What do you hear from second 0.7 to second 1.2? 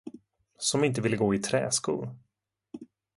inte ville